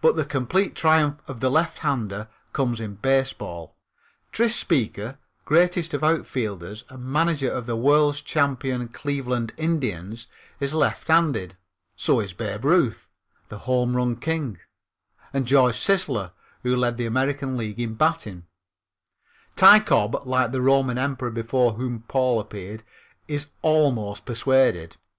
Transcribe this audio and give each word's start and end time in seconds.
But 0.00 0.16
the 0.16 0.24
complete 0.24 0.74
triumph 0.74 1.18
of 1.28 1.40
the 1.40 1.50
lefthander 1.50 2.28
comes 2.54 2.80
in 2.80 2.94
baseball. 2.94 3.76
Tris 4.32 4.56
Speaker, 4.56 5.18
greatest 5.44 5.92
of 5.92 6.02
outfielders 6.02 6.84
and 6.88 7.04
manager 7.04 7.50
of 7.50 7.66
the 7.66 7.76
world's 7.76 8.22
champion 8.22 8.88
Cleveland 8.88 9.52
Indians, 9.58 10.26
is 10.60 10.72
lefthanded. 10.72 11.58
So 11.94 12.20
is 12.20 12.32
Babe 12.32 12.64
Ruth, 12.64 13.10
the 13.50 13.58
home 13.68 13.94
run 13.96 14.16
king, 14.16 14.58
and 15.30 15.46
George 15.46 15.76
Sisler, 15.76 16.32
who 16.62 16.74
led 16.74 16.96
the 16.96 17.04
American 17.04 17.58
League 17.58 17.80
in 17.80 17.96
batting. 17.96 18.46
Ty 19.56 19.80
Cobb, 19.80 20.22
like 20.26 20.52
the 20.52 20.62
Roman 20.62 20.96
emperor 20.96 21.30
before 21.30 21.74
whom 21.74 22.04
Paul 22.08 22.40
appeared, 22.40 22.82
is 23.28 23.48
almost 23.62 24.24
persuaded. 24.24 24.96